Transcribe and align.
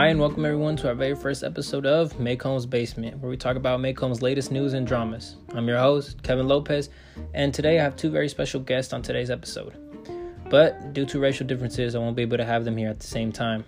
Hi, 0.00 0.06
and 0.06 0.18
welcome 0.18 0.46
everyone 0.46 0.76
to 0.76 0.88
our 0.88 0.94
very 0.94 1.14
first 1.14 1.44
episode 1.44 1.84
of 1.84 2.18
Maycomb's 2.18 2.64
Basement, 2.64 3.18
where 3.18 3.28
we 3.28 3.36
talk 3.36 3.56
about 3.56 3.80
Maycomb's 3.80 4.22
latest 4.22 4.50
news 4.50 4.72
and 4.72 4.86
dramas. 4.86 5.36
I'm 5.54 5.68
your 5.68 5.76
host, 5.76 6.22
Kevin 6.22 6.48
Lopez, 6.48 6.88
and 7.34 7.52
today 7.52 7.78
I 7.78 7.82
have 7.82 7.96
two 7.96 8.08
very 8.08 8.26
special 8.30 8.60
guests 8.60 8.94
on 8.94 9.02
today's 9.02 9.30
episode. 9.30 9.74
But 10.48 10.94
due 10.94 11.04
to 11.04 11.20
racial 11.20 11.46
differences, 11.46 11.94
I 11.94 11.98
won't 11.98 12.16
be 12.16 12.22
able 12.22 12.38
to 12.38 12.46
have 12.46 12.64
them 12.64 12.78
here 12.78 12.88
at 12.88 12.98
the 12.98 13.06
same 13.06 13.30
time. 13.30 13.62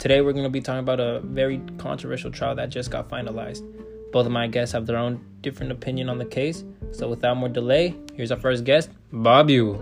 Today, 0.00 0.20
we're 0.20 0.32
going 0.32 0.42
to 0.42 0.50
be 0.50 0.60
talking 0.60 0.80
about 0.80 0.98
a 0.98 1.20
very 1.20 1.58
controversial 1.78 2.32
trial 2.32 2.56
that 2.56 2.68
just 2.68 2.90
got 2.90 3.08
finalized. 3.08 3.62
Both 4.10 4.26
of 4.26 4.32
my 4.32 4.48
guests 4.48 4.72
have 4.72 4.84
their 4.84 4.96
own 4.96 5.24
different 5.42 5.70
opinion 5.70 6.08
on 6.08 6.18
the 6.18 6.24
case, 6.24 6.64
so 6.90 7.08
without 7.08 7.36
more 7.36 7.48
delay, 7.48 7.94
here's 8.16 8.32
our 8.32 8.40
first 8.40 8.64
guest, 8.64 8.90
Bob 9.12 9.48
Ewell. 9.48 9.80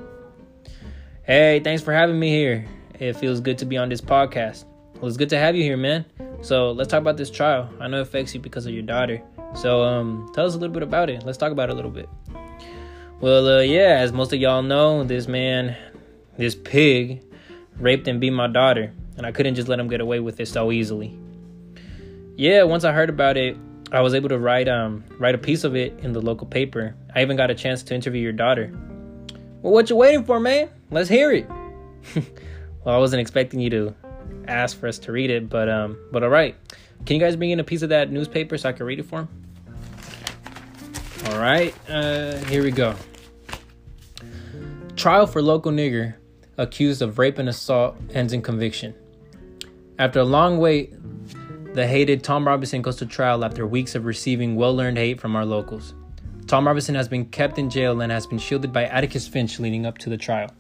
Hey, 1.23 1.59
thanks 1.65 1.83
for 1.83 1.95
having 1.95 2.21
me 2.21 2.29
here. 2.29 2.67
It 2.99 3.15
feels 3.15 3.41
good 3.41 3.57
to 3.57 3.65
be 3.65 3.79
on 3.79 3.89
this 3.89 4.03
podcast. 4.03 4.67
Well, 5.01 5.09
it's 5.09 5.17
good 5.17 5.31
to 5.31 5.39
have 5.39 5.57
you 5.57 5.63
here, 5.63 5.79
man. 5.79 6.05
So 6.43 6.73
let's 6.73 6.91
talk 6.91 7.01
about 7.01 7.17
this 7.17 7.31
trial. 7.31 7.73
I 7.81 7.89
know 7.89 8.01
it 8.01 8.03
affects 8.03 8.35
you 8.35 8.41
because 8.41 8.67
of 8.67 8.75
your 8.75 8.83
daughter. 8.83 9.23
So 9.55 9.83
um, 9.83 10.31
tell 10.35 10.45
us 10.45 10.55
a 10.55 10.59
little 10.59 10.75
bit 10.75 10.83
about 10.83 11.09
it. 11.09 11.25
Let's 11.25 11.39
talk 11.39 11.53
about 11.53 11.71
it 11.71 11.73
a 11.73 11.75
little 11.75 11.91
bit. 11.91 12.07
Well, 13.21 13.49
uh, 13.49 13.61
yeah, 13.63 13.97
as 13.99 14.13
most 14.13 14.35
of 14.35 14.41
y'all 14.41 14.63
know, 14.63 15.03
this 15.05 15.27
man, 15.27 15.75
this 16.37 16.55
pig, 16.55 17.25
raped 17.79 18.09
and 18.09 18.21
beat 18.21 18.31
my 18.31 18.47
daughter, 18.47 18.93
and 19.17 19.25
I 19.25 19.33
couldn't 19.33 19.55
just 19.55 19.69
let 19.69 19.81
him 19.81 19.89
get 19.89 20.03
away 20.03 20.21
with 20.21 20.39
it 20.39 20.49
so 20.49 20.71
easily. 20.71 21.19
Yeah, 22.37 22.65
once 22.65 22.85
I 22.85 22.93
heard 22.93 23.09
about 23.09 23.39
it, 23.39 23.57
I 23.93 24.03
was 24.03 24.15
able 24.15 24.29
to 24.29 24.39
write 24.39 24.69
um 24.69 25.03
write 25.19 25.35
a 25.35 25.39
piece 25.39 25.65
of 25.65 25.75
it 25.77 25.99
in 26.01 26.13
the 26.13 26.21
local 26.21 26.47
paper. 26.47 26.95
I 27.15 27.23
even 27.23 27.39
got 27.39 27.51
a 27.51 27.55
chance 27.55 27.83
to 27.85 27.95
interview 27.95 28.21
your 28.21 28.33
daughter. 28.33 28.71
Well, 29.63 29.73
what 29.73 29.89
you 29.89 29.97
waiting 29.97 30.25
for, 30.25 30.39
man? 30.41 30.69
Let's 30.91 31.09
hear 31.09 31.33
it. 31.33 31.49
well, 32.85 32.95
I 32.95 32.99
wasn't 32.99 33.21
expecting 33.21 33.61
you 33.61 33.71
to 33.71 33.95
asked 34.47 34.77
for 34.77 34.89
us 34.89 34.99
to 35.01 35.13
read 35.13 35.31
it, 35.31 35.49
but 35.49 35.69
um, 35.69 35.99
but 36.11 36.23
all 36.23 36.31
right. 36.31 36.57
Can 37.07 37.17
you 37.17 37.21
guys 37.21 37.37
bring 37.37 37.51
in 37.51 37.61
a 37.61 37.65
piece 37.65 37.83
of 37.83 37.89
that 37.89 38.11
newspaper 38.11 38.59
so 38.59 38.69
I 38.69 38.73
can 38.73 38.85
read 38.87 38.99
it 38.99 39.05
for 39.05 39.21
him? 39.21 39.29
All 41.27 41.39
right, 41.39 41.75
uh, 41.89 42.37
here 42.45 42.63
we 42.63 42.71
go. 42.71 42.95
Trial 44.97 45.27
for 45.27 45.41
local 45.41 45.73
nigger 45.73 46.15
accused 46.59 47.01
of 47.01 47.19
rape 47.19 47.39
and 47.39 47.49
assault 47.49 47.97
ends 48.13 48.33
in 48.33 48.43
conviction. 48.43 48.95
After 49.99 50.21
a 50.21 50.25
long 50.25 50.59
wait, 50.59 50.95
the 51.75 51.87
hated 51.87 52.23
Tom 52.23 52.47
Robinson 52.47 52.83
goes 52.83 52.97
to 52.97 53.07
trial 53.07 53.45
after 53.45 53.67
weeks 53.67 53.95
of 53.95 54.05
receiving 54.05 54.57
well 54.57 54.81
earned 54.81 54.99
hate 54.99 55.21
from 55.21 55.37
our 55.37 55.47
locals. 55.47 55.95
Tom 56.47 56.67
Robinson 56.67 56.95
has 56.97 57.09
been 57.09 57.27
kept 57.27 57.59
in 57.59 57.71
jail 57.71 58.01
and 58.01 58.11
has 58.11 58.27
been 58.27 58.39
shielded 58.39 58.73
by 58.73 58.85
Atticus 58.85 59.29
Finch 59.29 59.61
leading 59.61 59.87
up 59.87 59.99
to 59.99 60.11
the 60.11 60.17
trial. 60.17 60.51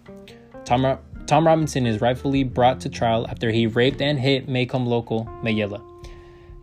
Tom, 0.64 0.98
Tom 1.30 1.46
Robinson 1.46 1.86
is 1.86 2.00
rightfully 2.00 2.42
brought 2.42 2.80
to 2.80 2.88
trial 2.88 3.24
after 3.28 3.52
he 3.52 3.68
raped 3.68 4.02
and 4.02 4.18
hit 4.18 4.48
Maycomb 4.48 4.84
local 4.84 5.26
Mayella. 5.44 5.80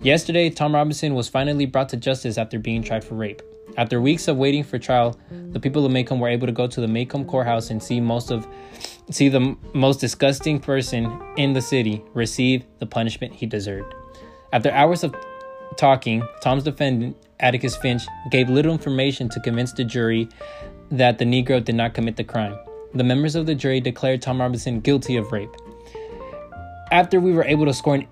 Yesterday, 0.01 0.49
Tom 0.49 0.75
Robinson 0.75 1.15
was 1.15 1.29
finally 1.29 1.65
brought 1.65 1.87
to 1.87 1.95
justice 1.95 2.37
after 2.37 2.59
being 2.59 2.83
tried 2.83 3.01
for 3.01 3.15
rape. 3.15 3.41
After 3.77 4.01
weeks 4.01 4.27
of 4.27 4.35
waiting 4.35 4.65
for 4.65 4.77
trial, 4.77 5.17
the 5.31 5.59
people 5.61 5.85
of 5.85 5.93
Maycomb 5.93 6.19
were 6.19 6.27
able 6.27 6.47
to 6.47 6.51
go 6.51 6.67
to 6.67 6.81
the 6.81 6.87
Maycomb 6.87 7.27
courthouse 7.27 7.69
and 7.69 7.81
see 7.81 8.01
most 8.01 8.29
of 8.29 8.45
see 9.09 9.29
the 9.29 9.55
most 9.73 10.01
disgusting 10.01 10.59
person 10.59 11.17
in 11.37 11.53
the 11.53 11.61
city 11.61 12.03
receive 12.13 12.65
the 12.79 12.85
punishment 12.85 13.33
he 13.33 13.45
deserved. 13.45 13.93
After 14.51 14.69
hours 14.71 15.05
of 15.05 15.15
talking, 15.77 16.27
Tom's 16.41 16.65
defendant, 16.65 17.15
Atticus 17.39 17.77
Finch, 17.77 18.03
gave 18.31 18.49
little 18.49 18.73
information 18.73 19.29
to 19.29 19.39
convince 19.39 19.71
the 19.71 19.85
jury 19.85 20.27
that 20.91 21.19
the 21.19 21.25
Negro 21.25 21.63
did 21.63 21.75
not 21.75 21.93
commit 21.93 22.17
the 22.17 22.25
crime 22.25 22.59
the 22.93 23.03
members 23.03 23.35
of 23.35 23.45
the 23.45 23.55
jury 23.55 23.79
declared 23.79 24.21
Tom 24.21 24.39
Robinson 24.39 24.79
guilty 24.79 25.17
of 25.17 25.31
rape. 25.31 25.53
After 26.91 27.19
we 27.19 27.33
were 27.33 27.43
able 27.43 27.65
to 27.65 27.73
score 27.73 27.95
an 27.95 28.07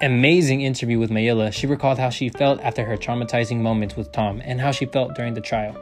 amazing 0.00 0.60
interview 0.60 0.98
with 0.98 1.10
Mayella, 1.10 1.52
she 1.52 1.66
recalled 1.66 1.98
how 1.98 2.10
she 2.10 2.28
felt 2.28 2.60
after 2.60 2.84
her 2.84 2.96
traumatizing 2.96 3.60
moments 3.60 3.96
with 3.96 4.12
Tom 4.12 4.40
and 4.44 4.60
how 4.60 4.72
she 4.72 4.86
felt 4.86 5.14
during 5.14 5.34
the 5.34 5.40
trial. 5.40 5.76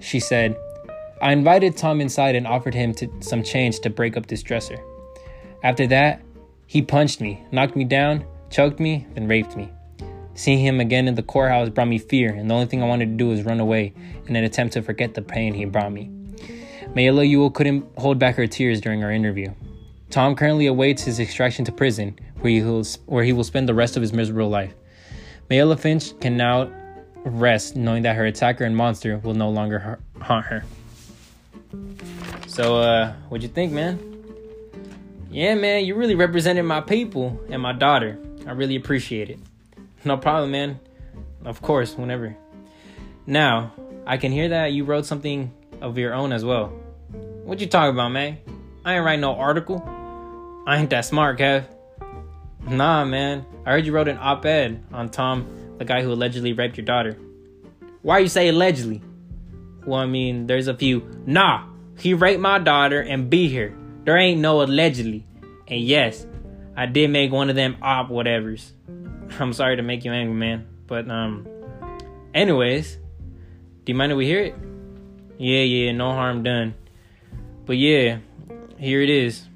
She 0.00 0.18
said, 0.18 0.56
I 1.20 1.32
invited 1.32 1.76
Tom 1.76 2.00
inside 2.00 2.34
and 2.34 2.46
offered 2.46 2.74
him 2.74 2.94
to, 2.94 3.08
some 3.20 3.42
change 3.42 3.80
to 3.80 3.90
break 3.90 4.16
up 4.16 4.26
this 4.26 4.42
dresser. 4.42 4.78
After 5.62 5.86
that, 5.88 6.22
he 6.66 6.82
punched 6.82 7.20
me, 7.20 7.44
knocked 7.52 7.76
me 7.76 7.84
down, 7.84 8.24
choked 8.50 8.80
me, 8.80 9.06
then 9.14 9.28
raped 9.28 9.56
me. 9.56 9.70
Seeing 10.34 10.58
him 10.58 10.80
again 10.80 11.06
in 11.06 11.14
the 11.14 11.22
courthouse 11.22 11.68
brought 11.68 11.88
me 11.88 11.98
fear, 11.98 12.32
and 12.32 12.48
the 12.48 12.54
only 12.54 12.66
thing 12.66 12.82
I 12.82 12.86
wanted 12.86 13.06
to 13.06 13.16
do 13.16 13.28
was 13.28 13.44
run 13.44 13.60
away 13.60 13.92
in 14.26 14.34
an 14.34 14.44
attempt 14.44 14.72
to 14.74 14.82
forget 14.82 15.14
the 15.14 15.22
pain 15.22 15.52
he 15.52 15.66
brought 15.66 15.92
me. 15.92 16.10
Mayella 16.94 17.28
Ewell 17.28 17.50
couldn't 17.50 17.86
hold 17.98 18.18
back 18.18 18.36
her 18.36 18.46
tears 18.46 18.80
during 18.80 19.02
our 19.02 19.10
interview. 19.10 19.52
Tom 20.10 20.36
currently 20.36 20.66
awaits 20.66 21.02
his 21.02 21.18
extraction 21.18 21.64
to 21.64 21.72
prison, 21.72 22.18
where 22.40 22.52
he 22.52 22.62
will, 22.62 22.84
where 23.06 23.24
he 23.24 23.32
will 23.32 23.44
spend 23.44 23.68
the 23.68 23.74
rest 23.74 23.96
of 23.96 24.02
his 24.02 24.12
miserable 24.12 24.48
life. 24.48 24.74
Mayella 25.50 25.78
Finch 25.78 26.18
can 26.20 26.36
now 26.36 26.70
rest 27.24 27.76
knowing 27.76 28.02
that 28.02 28.16
her 28.16 28.26
attacker 28.26 28.64
and 28.64 28.76
monster 28.76 29.18
will 29.18 29.34
no 29.34 29.48
longer 29.48 29.98
haunt 30.20 30.46
her. 30.46 30.64
So, 32.46 32.78
uh, 32.78 33.12
what'd 33.28 33.42
you 33.42 33.48
think, 33.48 33.72
man? 33.72 33.98
Yeah, 35.30 35.54
man, 35.54 35.86
you 35.86 35.94
really 35.94 36.14
represented 36.14 36.64
my 36.66 36.82
people 36.82 37.40
and 37.48 37.62
my 37.62 37.72
daughter. 37.72 38.18
I 38.46 38.52
really 38.52 38.76
appreciate 38.76 39.30
it. 39.30 39.38
No 40.04 40.18
problem, 40.18 40.50
man. 40.50 40.78
Of 41.44 41.62
course, 41.62 41.96
whenever. 41.96 42.36
Now, 43.26 43.72
I 44.06 44.16
can 44.18 44.32
hear 44.32 44.50
that 44.50 44.72
you 44.72 44.84
wrote 44.84 45.06
something 45.06 45.54
of 45.82 45.98
your 45.98 46.14
own 46.14 46.32
as 46.32 46.44
well. 46.44 46.68
What 47.44 47.60
you 47.60 47.66
talking 47.66 47.94
about, 47.94 48.10
man? 48.10 48.38
I 48.84 48.94
ain't 48.94 49.04
write 49.04 49.20
no 49.20 49.34
article. 49.34 49.82
I 50.66 50.78
ain't 50.78 50.90
that 50.90 51.04
smart, 51.04 51.38
Kev. 51.38 51.66
Nah, 52.66 53.04
man. 53.04 53.44
I 53.66 53.72
heard 53.72 53.84
you 53.84 53.92
wrote 53.92 54.08
an 54.08 54.18
op-ed 54.18 54.82
on 54.92 55.10
Tom, 55.10 55.76
the 55.78 55.84
guy 55.84 56.02
who 56.02 56.12
allegedly 56.12 56.52
raped 56.52 56.76
your 56.76 56.86
daughter. 56.86 57.18
Why 58.02 58.20
you 58.20 58.28
say 58.28 58.48
allegedly? 58.48 59.02
Well, 59.84 60.00
I 60.00 60.06
mean, 60.06 60.46
there's 60.46 60.68
a 60.68 60.74
few. 60.74 61.02
Nah, 61.26 61.66
he 61.98 62.14
raped 62.14 62.40
my 62.40 62.58
daughter 62.58 63.00
and 63.00 63.28
be 63.28 63.48
here. 63.48 63.76
There 64.04 64.16
ain't 64.16 64.40
no 64.40 64.62
allegedly. 64.62 65.26
And 65.68 65.80
yes, 65.80 66.26
I 66.76 66.86
did 66.86 67.10
make 67.10 67.32
one 67.32 67.50
of 67.50 67.56
them 67.56 67.76
op 67.82 68.08
whatevers. 68.08 68.70
I'm 69.40 69.52
sorry 69.52 69.76
to 69.76 69.82
make 69.82 70.04
you 70.04 70.12
angry, 70.12 70.34
man. 70.34 70.66
But 70.86 71.10
um, 71.10 71.46
anyways, 72.34 72.96
do 73.84 73.92
you 73.92 73.94
mind 73.94 74.12
if 74.12 74.18
we 74.18 74.26
hear 74.26 74.40
it? 74.40 74.54
Yeah, 75.38 75.62
yeah, 75.62 75.92
no 75.92 76.12
harm 76.12 76.42
done. 76.42 76.74
But 77.66 77.76
yeah, 77.76 78.18
here 78.78 79.00
it 79.00 79.10
is. 79.10 79.46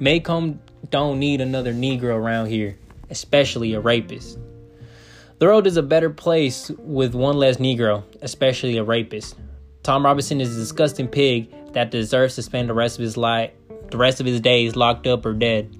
Maycomb 0.00 0.58
don't 0.90 1.18
need 1.18 1.40
another 1.40 1.72
Negro 1.72 2.14
around 2.14 2.46
here, 2.46 2.78
especially 3.10 3.74
a 3.74 3.80
rapist. 3.80 4.38
The 5.38 5.46
world 5.46 5.66
is 5.66 5.76
a 5.76 5.82
better 5.82 6.10
place 6.10 6.70
with 6.78 7.14
one 7.14 7.36
less 7.36 7.56
Negro, 7.56 8.04
especially 8.22 8.76
a 8.76 8.84
rapist. 8.84 9.36
Tom 9.82 10.04
Robinson 10.04 10.40
is 10.40 10.54
a 10.54 10.60
disgusting 10.60 11.08
pig 11.08 11.72
that 11.72 11.90
deserves 11.90 12.34
to 12.34 12.42
spend 12.42 12.68
the 12.68 12.74
rest 12.74 12.98
of 12.98 13.02
his 13.02 13.16
life, 13.16 13.50
the 13.90 13.96
rest 13.96 14.20
of 14.20 14.26
his 14.26 14.40
days 14.40 14.76
locked 14.76 15.06
up 15.06 15.24
or 15.24 15.32
dead. 15.32 15.74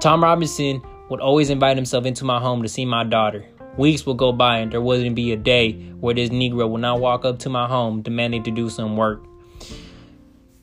Tom 0.00 0.22
Robinson 0.22 0.82
would 1.08 1.20
always 1.20 1.48
invite 1.48 1.76
himself 1.76 2.04
into 2.04 2.24
my 2.24 2.38
home 2.38 2.62
to 2.62 2.68
see 2.68 2.84
my 2.84 3.04
daughter. 3.04 3.46
Weeks 3.76 4.06
will 4.06 4.14
go 4.14 4.32
by 4.32 4.58
and 4.58 4.72
there 4.72 4.80
wouldn't 4.80 5.14
be 5.14 5.32
a 5.32 5.36
day 5.36 5.72
where 6.00 6.14
this 6.14 6.30
Negro 6.30 6.68
would 6.68 6.80
not 6.80 7.00
walk 7.00 7.24
up 7.24 7.38
to 7.40 7.48
my 7.48 7.66
home 7.66 8.02
demanding 8.02 8.42
to 8.44 8.50
do 8.50 8.70
some 8.70 8.96
work. 8.96 9.22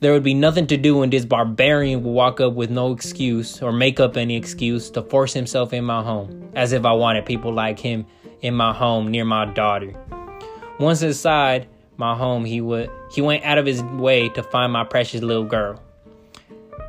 There 0.00 0.12
would 0.12 0.22
be 0.22 0.34
nothing 0.34 0.66
to 0.66 0.76
do, 0.76 1.02
and 1.02 1.10
this 1.10 1.24
barbarian 1.24 2.02
would 2.02 2.10
walk 2.10 2.38
up 2.38 2.52
with 2.52 2.68
no 2.68 2.92
excuse 2.92 3.62
or 3.62 3.72
make 3.72 4.00
up 4.00 4.18
any 4.18 4.36
excuse 4.36 4.90
to 4.90 5.02
force 5.02 5.32
himself 5.32 5.72
in 5.72 5.84
my 5.84 6.02
home, 6.02 6.50
as 6.54 6.72
if 6.72 6.84
I 6.84 6.92
wanted 6.92 7.24
people 7.24 7.54
like 7.54 7.78
him 7.78 8.04
in 8.42 8.54
my 8.54 8.74
home 8.74 9.10
near 9.10 9.24
my 9.24 9.46
daughter. 9.46 9.94
Once 10.78 11.00
inside 11.00 11.68
my 11.96 12.14
home, 12.14 12.44
he 12.44 12.60
would 12.60 12.90
he 13.12 13.22
went 13.22 13.44
out 13.44 13.56
of 13.56 13.64
his 13.64 13.82
way 13.82 14.28
to 14.30 14.42
find 14.42 14.72
my 14.74 14.84
precious 14.84 15.22
little 15.22 15.44
girl. 15.44 15.80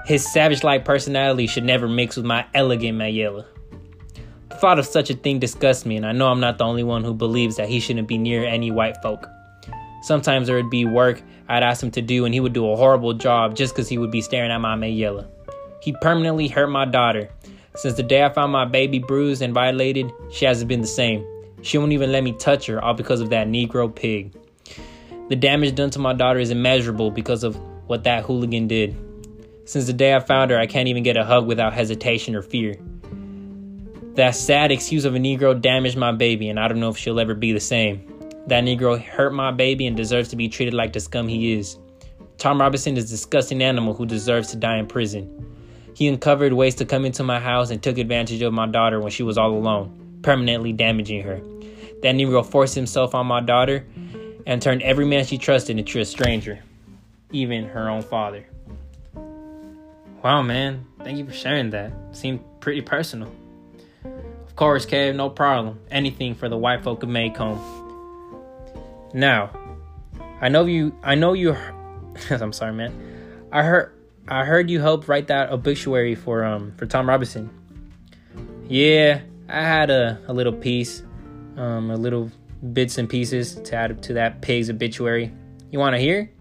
His 0.05 0.29
savage-like 0.33 0.83
personality 0.83 1.47
should 1.47 1.63
never 1.63 1.87
mix 1.87 2.17
with 2.17 2.25
my 2.25 2.45
elegant 2.53 2.97
Mayella. 2.97 3.45
The 4.55 4.61
thought 4.61 4.79
of 4.79 4.85
such 4.85 5.09
a 5.09 5.15
thing 5.15 5.39
disgusts 5.39 5.85
me, 5.85 5.97
and 5.97 6.05
I 6.05 6.13
know 6.13 6.29
I'm 6.29 6.39
not 6.39 6.59
the 6.59 6.63
only 6.63 6.81
one 6.83 7.03
who 7.03 7.13
believes 7.13 7.57
that 7.57 7.67
he 7.67 7.81
shouldn't 7.81 8.07
be 8.07 8.17
near 8.17 8.45
any 8.45 8.71
white 8.71 8.95
folk. 9.03 9.27
Sometimes 10.01 10.47
there 10.47 10.55
would 10.55 10.69
be 10.69 10.85
work 10.85 11.21
I'd 11.49 11.61
ask 11.61 11.83
him 11.83 11.91
to 11.91 12.01
do, 12.01 12.23
and 12.23 12.33
he 12.33 12.39
would 12.39 12.53
do 12.53 12.71
a 12.71 12.77
horrible 12.77 13.13
job 13.13 13.53
just 13.57 13.75
because 13.75 13.89
he 13.89 13.97
would 13.97 14.11
be 14.11 14.21
staring 14.21 14.51
at 14.51 14.61
my 14.61 14.77
Mayella. 14.77 15.27
He 15.81 15.91
permanently 15.99 16.47
hurt 16.47 16.67
my 16.67 16.85
daughter. 16.85 17.29
Since 17.75 17.97
the 17.97 18.03
day 18.03 18.23
I 18.23 18.29
found 18.29 18.53
my 18.53 18.63
baby 18.63 18.97
bruised 18.97 19.41
and 19.41 19.53
violated, 19.53 20.09
she 20.31 20.45
hasn't 20.45 20.69
been 20.69 20.79
the 20.79 20.87
same. 20.87 21.27
She 21.61 21.77
won't 21.77 21.91
even 21.91 22.13
let 22.13 22.23
me 22.23 22.31
touch 22.31 22.67
her, 22.67 22.81
all 22.81 22.93
because 22.93 23.19
of 23.19 23.31
that 23.31 23.47
Negro 23.47 23.93
pig. 23.93 24.37
The 25.27 25.35
damage 25.35 25.75
done 25.75 25.89
to 25.89 25.99
my 25.99 26.13
daughter 26.13 26.39
is 26.39 26.49
immeasurable 26.49 27.11
because 27.11 27.43
of 27.43 27.59
what 27.87 28.05
that 28.05 28.23
hooligan 28.23 28.69
did. 28.69 28.95
Since 29.65 29.87
the 29.87 29.93
day 29.93 30.15
I 30.15 30.21
found 30.21 30.51
her, 30.51 30.57
I 30.57 30.65
can't 30.65 30.87
even 30.87 31.03
get 31.03 31.17
a 31.17 31.25
hug 31.25 31.45
without 31.45 31.73
hesitation 31.73 32.35
or 32.35 32.41
fear. 32.41 32.77
That 34.15 34.33
sad 34.33 34.71
excuse 34.71 35.03
of 35.03 35.13
a 35.13 35.17
Negro 35.17 35.59
damaged 35.59 35.97
my 35.97 36.13
baby, 36.13 36.47
and 36.47 36.57
I 36.57 36.69
don't 36.69 36.79
know 36.79 36.87
if 36.87 36.97
she'll 36.97 37.19
ever 37.19 37.33
be 37.33 37.51
the 37.51 37.59
same. 37.59 38.01
That 38.47 38.63
Negro 38.63 38.97
hurt 38.97 39.33
my 39.33 39.51
baby 39.51 39.87
and 39.87 39.97
deserves 39.97 40.29
to 40.29 40.37
be 40.37 40.47
treated 40.47 40.73
like 40.73 40.93
the 40.93 41.01
scum 41.01 41.27
he 41.27 41.51
is. 41.51 41.77
Tom 42.37 42.61
Robinson 42.61 42.95
is 42.95 43.05
a 43.05 43.09
disgusting 43.09 43.61
animal 43.61 43.93
who 43.93 44.05
deserves 44.05 44.51
to 44.51 44.55
die 44.55 44.77
in 44.77 44.87
prison. 44.87 45.29
He 45.95 46.07
uncovered 46.07 46.53
ways 46.53 46.75
to 46.75 46.85
come 46.85 47.03
into 47.03 47.23
my 47.23 47.41
house 47.41 47.71
and 47.71 47.83
took 47.83 47.97
advantage 47.97 48.41
of 48.41 48.53
my 48.53 48.67
daughter 48.67 49.01
when 49.01 49.11
she 49.11 49.23
was 49.23 49.37
all 49.37 49.51
alone, 49.51 50.19
permanently 50.21 50.71
damaging 50.71 51.21
her. 51.23 51.41
That 52.01 52.15
Negro 52.15 52.45
forced 52.45 52.75
himself 52.75 53.15
on 53.15 53.27
my 53.27 53.41
daughter 53.41 53.85
and 54.47 54.61
turned 54.61 54.81
every 54.81 55.05
man 55.05 55.25
she 55.25 55.37
trusted 55.37 55.77
into 55.77 55.99
a 55.99 56.05
stranger, 56.05 56.63
even 57.31 57.65
her 57.65 57.89
own 57.89 58.01
father. 58.01 58.45
Wow, 60.23 60.41
man. 60.41 60.85
Thank 61.03 61.17
you 61.17 61.25
for 61.25 61.33
sharing 61.33 61.71
that. 61.71 61.91
Seemed 62.13 62.39
pretty 62.61 62.81
personal. 62.81 63.29
Course, 64.55 64.85
Kev, 64.85 65.15
no 65.15 65.29
problem. 65.29 65.79
Anything 65.91 66.33
for 66.33 66.47
the 66.47 66.57
white 66.57 66.83
folk 66.83 67.03
of 67.03 67.09
Maycomb. 67.09 67.59
Now, 69.13 69.49
I 70.39 70.47
know 70.47 70.65
you. 70.65 70.97
I 71.03 71.15
know 71.15 71.33
you. 71.33 71.55
I'm 72.29 72.53
sorry, 72.53 72.73
man. 72.73 73.47
I 73.51 73.63
heard. 73.63 73.91
I 74.27 74.43
heard 74.43 74.69
you 74.69 74.79
helped 74.79 75.07
write 75.07 75.27
that 75.27 75.51
obituary 75.51 76.15
for 76.15 76.43
um 76.43 76.73
for 76.77 76.85
Tom 76.85 77.07
Robinson. 77.07 77.49
Yeah, 78.67 79.21
I 79.47 79.61
had 79.61 79.89
a, 79.91 80.19
a 80.27 80.33
little 80.33 80.53
piece, 80.53 81.03
um, 81.57 81.91
a 81.91 81.97
little 81.97 82.31
bits 82.73 82.97
and 82.97 83.07
pieces 83.07 83.55
to 83.55 83.75
add 83.75 84.01
to 84.03 84.13
that 84.13 84.41
pig's 84.41 84.69
obituary. 84.69 85.31
You 85.69 85.79
want 85.79 85.95
to 85.95 85.99
hear? 85.99 86.31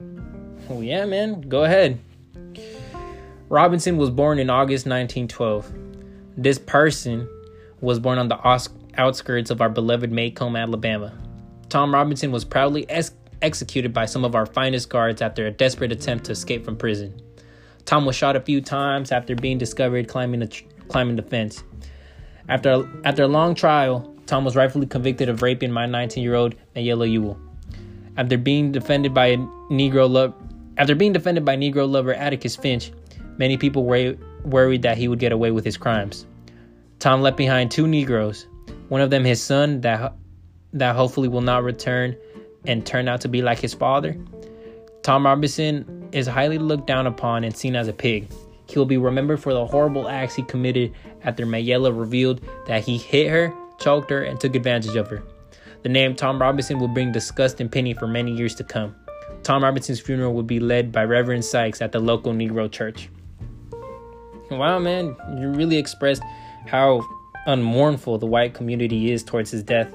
Oh 0.70 0.81
yeah, 0.81 1.05
man. 1.05 1.43
Go 1.43 1.64
ahead. 1.64 1.99
Robinson 3.49 3.96
was 3.96 4.11
born 4.11 4.38
in 4.38 4.49
August 4.49 4.87
1912. 4.87 5.72
This 6.37 6.58
person 6.58 7.28
was 7.84 8.00
born 8.00 8.19
on 8.19 8.28
the 8.28 8.70
outskirts 8.96 9.50
of 9.50 9.60
our 9.60 9.69
beloved 9.69 10.10
Maycomb, 10.10 10.60
Alabama. 10.60 11.12
Tom 11.69 11.92
Robinson 11.92 12.32
was 12.32 12.44
proudly 12.44 12.88
ex- 12.90 13.12
executed 13.42 13.92
by 13.92 14.06
some 14.06 14.25
of 14.25 14.34
our 14.34 14.46
finest 14.46 14.88
guards 14.88 15.20
after 15.20 15.46
a 15.46 15.50
desperate 15.50 15.92
attempt 15.92 16.25
to 16.25 16.32
escape 16.32 16.64
from 16.64 16.76
prison. 16.76 17.14
Tom 17.84 18.06
was 18.06 18.16
shot 18.16 18.36
a 18.36 18.40
few 18.40 18.60
times 18.60 19.12
after 19.12 19.34
being 19.34 19.58
discovered 19.58 20.08
climbing 20.08 20.40
the, 20.40 20.46
tr- 20.46 20.64
climbing 20.88 21.16
the 21.16 21.22
fence. 21.22 21.62
After, 22.48 22.88
after 23.04 23.25
a 23.25 23.28
long 23.28 23.54
trial, 23.54 24.14
Tom 24.26 24.44
was 24.44 24.56
rightfully 24.56 24.87
convicted 24.87 25.28
of 25.28 25.42
raping 25.42 25.70
my 25.70 25.87
19 25.87 26.22
year 26.22 26.34
old 26.34 26.54
Mayella 26.75 27.10
Ewell. 27.10 27.38
After 28.16 28.38
being 28.38 28.72
defended 28.72 29.12
by 29.12 29.26
a 29.26 29.37
Negro 29.70 30.08
lo- 30.08 30.34
after 30.76 30.94
being 30.94 31.12
defended 31.12 31.44
by 31.44 31.56
Negro 31.56 31.88
lover 31.88 32.14
Atticus 32.14 32.56
Finch, 32.56 32.90
many 33.37 33.56
people 33.56 33.84
were 33.84 34.16
worried 34.44 34.82
that 34.82 34.96
he 34.96 35.08
would 35.08 35.19
get 35.19 35.32
away 35.32 35.50
with 35.50 35.64
his 35.64 35.76
crimes. 35.76 36.26
Tom 37.04 37.20
left 37.20 37.36
behind 37.36 37.70
two 37.70 37.86
Negroes, 37.86 38.46
one 38.88 39.02
of 39.02 39.10
them 39.10 39.26
his 39.26 39.42
son 39.42 39.82
that 39.82 40.14
that 40.72 40.96
hopefully 40.96 41.28
will 41.28 41.42
not 41.42 41.62
return 41.62 42.16
and 42.66 42.86
turn 42.86 43.08
out 43.08 43.20
to 43.20 43.28
be 43.28 43.42
like 43.42 43.58
his 43.58 43.74
father. 43.74 44.16
Tom 45.02 45.26
Robinson 45.26 46.08
is 46.12 46.26
highly 46.26 46.56
looked 46.56 46.86
down 46.86 47.06
upon 47.06 47.44
and 47.44 47.54
seen 47.54 47.76
as 47.76 47.88
a 47.88 47.92
pig. 47.92 48.26
He 48.70 48.78
will 48.78 48.86
be 48.86 48.96
remembered 48.96 49.38
for 49.38 49.52
the 49.52 49.66
horrible 49.66 50.08
acts 50.08 50.34
he 50.34 50.44
committed 50.44 50.94
after 51.24 51.44
Mayella 51.44 51.94
revealed 51.94 52.40
that 52.68 52.82
he 52.82 52.96
hit 52.96 53.28
her, 53.28 53.52
choked 53.78 54.08
her, 54.08 54.22
and 54.22 54.40
took 54.40 54.54
advantage 54.54 54.96
of 54.96 55.06
her. 55.08 55.22
The 55.82 55.90
name 55.90 56.16
Tom 56.16 56.40
Robinson 56.40 56.78
will 56.78 56.88
bring 56.88 57.12
disgust 57.12 57.60
and 57.60 57.70
pity 57.70 57.92
for 57.92 58.06
many 58.06 58.32
years 58.34 58.54
to 58.54 58.64
come. 58.64 58.96
Tom 59.42 59.62
Robinson's 59.62 60.00
funeral 60.00 60.32
will 60.32 60.42
be 60.42 60.58
led 60.58 60.90
by 60.90 61.04
Reverend 61.04 61.44
Sykes 61.44 61.82
at 61.82 61.92
the 61.92 62.00
local 62.00 62.32
Negro 62.32 62.72
church. 62.72 63.10
Wow, 64.50 64.78
man, 64.78 65.14
you 65.38 65.50
really 65.50 65.76
expressed 65.76 66.22
how 66.66 67.02
unmournful 67.46 68.19
the 68.19 68.26
white 68.26 68.55
community 68.55 69.12
is 69.12 69.22
towards 69.22 69.50
his 69.50 69.62
death. 69.62 69.93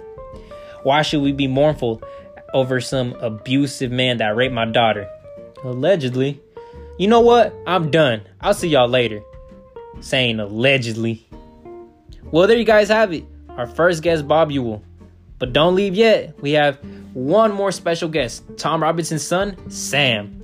Why 0.84 1.02
should 1.02 1.22
we 1.22 1.32
be 1.32 1.48
mournful 1.48 2.02
over 2.54 2.80
some 2.80 3.14
abusive 3.20 3.92
man 3.92 4.18
that 4.18 4.36
raped 4.36 4.54
my 4.54 4.66
daughter? 4.66 5.10
Allegedly. 5.64 6.42
You 6.98 7.08
know 7.08 7.22
what? 7.22 7.54
I'm 7.66 7.92
done. 7.92 8.22
I'll 8.42 8.54
see 8.54 8.70
y'all 8.70 8.88
later. 8.88 9.22
Saying 10.02 10.40
allegedly. 10.40 11.28
Well, 12.32 12.48
there 12.48 12.58
you 12.58 12.66
guys 12.66 12.90
have 12.90 13.12
it. 13.14 13.26
Our 13.50 13.68
first 13.68 14.04
guest, 14.04 14.28
Bob 14.28 14.52
Ewell. 14.52 14.84
But 15.40 15.54
don't 15.54 15.76
leave 15.76 15.96
yet. 15.96 16.40
We 16.42 16.52
have 16.52 16.78
one 17.14 17.54
more 17.54 17.72
special 17.72 18.10
guest 18.10 18.44
Tom 18.58 18.84
Robinson's 18.84 19.26
son, 19.26 19.58
Sam. 19.70 20.44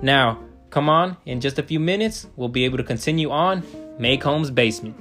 Now, 0.00 0.40
come 0.70 0.88
on, 0.88 1.16
in 1.26 1.40
just 1.40 1.58
a 1.58 1.62
few 1.62 1.80
minutes, 1.80 2.26
we'll 2.36 2.48
be 2.48 2.64
able 2.64 2.78
to 2.78 2.84
continue 2.84 3.30
on 3.30 3.62
Maycomb's 3.98 4.50
basement. 4.50 4.96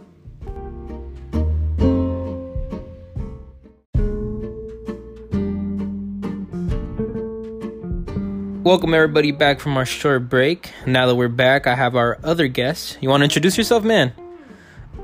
Welcome 8.67 8.93
everybody 8.93 9.31
back 9.31 9.61
from 9.61 9.77
our 9.77 9.85
short 9.85 10.27
break. 10.27 10.73
Now 10.85 11.07
that 11.07 11.15
we're 11.15 11.29
back, 11.29 11.67
I 11.67 11.73
have 11.73 11.95
our 11.95 12.17
other 12.21 12.49
guest. 12.49 12.97
You 12.99 13.07
want 13.07 13.21
to 13.21 13.23
introduce 13.23 13.57
yourself, 13.57 13.85
man? 13.85 14.11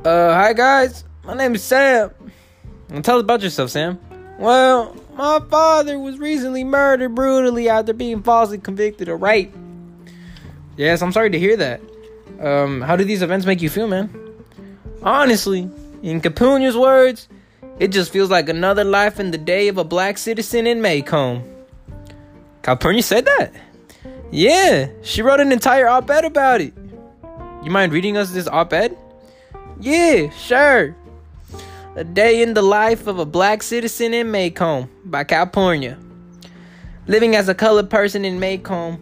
Uh, 0.03 0.33
hi 0.33 0.51
guys. 0.51 1.05
My 1.23 1.33
name 1.33 1.55
is 1.55 1.63
Sam. 1.63 2.11
And 2.89 3.05
tell 3.05 3.15
us 3.15 3.21
about 3.21 3.41
yourself, 3.41 3.69
Sam. 3.69 4.01
Well, 4.37 4.93
my 5.15 5.39
father 5.49 5.97
was 5.97 6.19
recently 6.19 6.65
murdered 6.65 7.15
brutally 7.15 7.69
after 7.69 7.93
being 7.93 8.21
falsely 8.21 8.57
convicted 8.57 9.07
of 9.07 9.21
rape. 9.21 9.55
Yes, 10.75 11.01
I'm 11.01 11.13
sorry 11.13 11.29
to 11.29 11.39
hear 11.39 11.55
that. 11.55 11.79
Um, 12.41 12.81
how 12.81 12.97
do 12.97 13.05
these 13.05 13.21
events 13.21 13.45
make 13.45 13.61
you 13.61 13.69
feel, 13.69 13.87
man? 13.87 14.13
Honestly, 15.03 15.69
in 16.01 16.19
Calpurnia's 16.19 16.75
words, 16.75 17.29
it 17.79 17.93
just 17.93 18.11
feels 18.11 18.29
like 18.29 18.49
another 18.49 18.83
life 18.83 19.21
in 19.21 19.31
the 19.31 19.37
day 19.37 19.69
of 19.69 19.77
a 19.77 19.85
black 19.85 20.17
citizen 20.17 20.67
in 20.67 20.81
Maycomb. 20.81 21.52
Calpurnia 22.63 23.03
said 23.03 23.25
that? 23.25 23.53
Yeah, 24.31 24.87
she 25.03 25.21
wrote 25.21 25.41
an 25.41 25.51
entire 25.51 25.87
op 25.87 26.09
ed 26.09 26.25
about 26.25 26.61
it. 26.61 26.73
You 27.61 27.69
mind 27.69 27.91
reading 27.91 28.17
us 28.17 28.31
this 28.31 28.47
op 28.47 28.71
ed? 28.71 28.97
Yeah, 29.79 30.29
sure. 30.29 30.95
A 31.95 32.03
Day 32.05 32.41
in 32.41 32.53
the 32.53 32.61
Life 32.61 33.05
of 33.05 33.19
a 33.19 33.25
Black 33.25 33.61
Citizen 33.61 34.13
in 34.13 34.27
Maycomb 34.31 34.89
by 35.05 35.25
Calpurnia. 35.25 35.99
Living 37.05 37.35
as 37.35 37.49
a 37.49 37.53
colored 37.53 37.89
person 37.89 38.23
in 38.23 38.39
Maycomb 38.39 38.97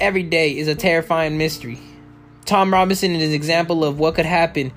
every 0.00 0.22
day 0.22 0.56
is 0.56 0.66
a 0.66 0.74
terrifying 0.74 1.36
mystery. 1.36 1.78
Tom 2.46 2.72
Robinson 2.72 3.14
is 3.14 3.28
an 3.28 3.34
example 3.34 3.84
of 3.84 3.98
what 3.98 4.14
could 4.14 4.24
happen 4.24 4.72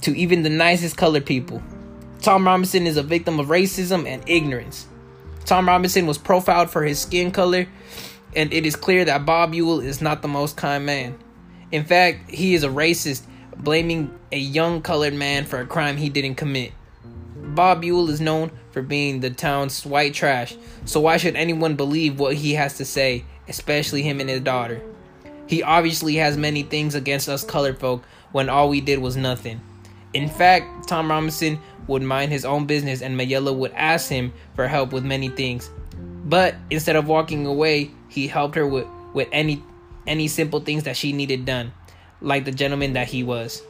to 0.00 0.16
even 0.16 0.42
the 0.42 0.48
nicest 0.48 0.96
colored 0.96 1.26
people. 1.26 1.62
Tom 2.22 2.46
Robinson 2.46 2.86
is 2.86 2.96
a 2.96 3.02
victim 3.02 3.38
of 3.38 3.48
racism 3.48 4.06
and 4.06 4.26
ignorance. 4.26 4.86
Tom 5.44 5.66
Robinson 5.66 6.06
was 6.06 6.18
profiled 6.18 6.70
for 6.70 6.82
his 6.82 7.00
skin 7.00 7.30
color, 7.30 7.66
and 8.36 8.52
it 8.52 8.66
is 8.66 8.76
clear 8.76 9.04
that 9.04 9.26
Bob 9.26 9.54
Ewell 9.54 9.80
is 9.80 10.00
not 10.00 10.22
the 10.22 10.28
most 10.28 10.56
kind 10.56 10.86
man. 10.86 11.18
In 11.72 11.84
fact, 11.84 12.30
he 12.30 12.54
is 12.54 12.64
a 12.64 12.68
racist, 12.68 13.22
blaming 13.56 14.16
a 14.32 14.38
young 14.38 14.82
colored 14.82 15.14
man 15.14 15.44
for 15.44 15.60
a 15.60 15.66
crime 15.66 15.96
he 15.96 16.08
didn't 16.08 16.36
commit. 16.36 16.72
Bob 17.36 17.84
Ewell 17.84 18.10
is 18.10 18.20
known 18.20 18.52
for 18.70 18.82
being 18.82 19.20
the 19.20 19.30
town's 19.30 19.84
white 19.84 20.14
trash, 20.14 20.56
so 20.84 21.00
why 21.00 21.16
should 21.16 21.36
anyone 21.36 21.74
believe 21.74 22.18
what 22.18 22.36
he 22.36 22.54
has 22.54 22.76
to 22.76 22.84
say, 22.84 23.24
especially 23.48 24.02
him 24.02 24.20
and 24.20 24.30
his 24.30 24.40
daughter? 24.40 24.80
He 25.46 25.62
obviously 25.62 26.14
has 26.16 26.36
many 26.36 26.62
things 26.62 26.94
against 26.94 27.28
us 27.28 27.42
colored 27.42 27.78
folk 27.78 28.04
when 28.30 28.48
all 28.48 28.68
we 28.68 28.80
did 28.80 29.00
was 29.00 29.16
nothing. 29.16 29.60
In 30.12 30.28
fact, 30.28 30.88
Tom 30.88 31.10
Robinson 31.10 31.60
would 31.86 32.02
mind 32.02 32.32
his 32.32 32.44
own 32.44 32.66
business 32.66 33.02
and 33.02 33.18
Mayella 33.18 33.54
would 33.54 33.72
ask 33.72 34.08
him 34.08 34.32
for 34.54 34.66
help 34.66 34.92
with 34.92 35.04
many 35.04 35.28
things. 35.28 35.70
But 36.24 36.54
instead 36.70 36.96
of 36.96 37.06
walking 37.06 37.46
away, 37.46 37.90
he 38.08 38.28
helped 38.28 38.54
her 38.54 38.66
with, 38.66 38.86
with 39.14 39.28
any 39.32 39.62
any 40.06 40.28
simple 40.28 40.60
things 40.60 40.84
that 40.84 40.96
she 40.96 41.12
needed 41.12 41.44
done, 41.44 41.72
like 42.20 42.44
the 42.44 42.50
gentleman 42.50 42.94
that 42.94 43.06
he 43.08 43.22
was. 43.22 43.62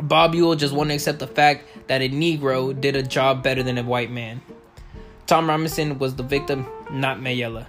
Bob 0.00 0.34
Ewell 0.34 0.54
just 0.54 0.72
wouldn't 0.72 0.92
accept 0.92 1.18
the 1.18 1.26
fact 1.26 1.64
that 1.88 2.00
a 2.00 2.08
Negro 2.08 2.78
did 2.78 2.96
a 2.96 3.02
job 3.02 3.42
better 3.42 3.62
than 3.62 3.76
a 3.76 3.82
white 3.82 4.10
man. 4.10 4.40
Tom 5.26 5.48
Robinson 5.48 5.98
was 5.98 6.14
the 6.14 6.22
victim, 6.22 6.66
not 6.90 7.18
Mayella. 7.18 7.66